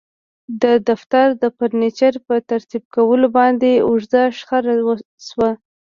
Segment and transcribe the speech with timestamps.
[0.61, 4.75] د دفتر د فرنیچر په ترتیب کولو باندې اوږده شخړه
[5.27, 5.49] شوه